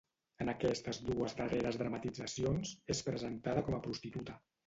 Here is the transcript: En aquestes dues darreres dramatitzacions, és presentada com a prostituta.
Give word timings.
En 0.43 0.49
aquestes 0.53 0.99
dues 1.09 1.35
darreres 1.41 1.77
dramatitzacions, 1.81 2.71
és 2.97 3.05
presentada 3.09 3.65
com 3.69 3.77
a 3.79 3.83
prostituta. 3.89 4.39